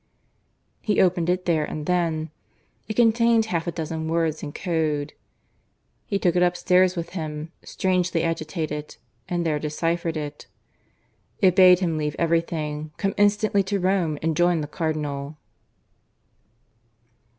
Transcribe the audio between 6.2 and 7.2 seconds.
it upstairs with